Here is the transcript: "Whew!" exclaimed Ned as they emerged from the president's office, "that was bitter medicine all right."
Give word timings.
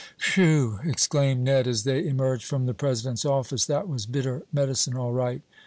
"Whew!" 0.33 0.79
exclaimed 0.83 1.43
Ned 1.43 1.67
as 1.67 1.83
they 1.83 2.03
emerged 2.07 2.45
from 2.45 2.65
the 2.65 2.73
president's 2.73 3.23
office, 3.23 3.65
"that 3.67 3.87
was 3.87 4.07
bitter 4.07 4.41
medicine 4.51 4.97
all 4.97 5.11
right." 5.13 5.43